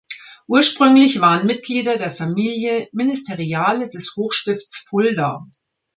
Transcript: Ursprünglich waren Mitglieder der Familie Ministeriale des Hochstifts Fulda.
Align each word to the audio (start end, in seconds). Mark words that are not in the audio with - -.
Ursprünglich 0.47 1.21
waren 1.21 1.45
Mitglieder 1.45 1.95
der 1.95 2.09
Familie 2.09 2.87
Ministeriale 2.91 3.87
des 3.87 4.15
Hochstifts 4.15 4.79
Fulda. 4.89 5.35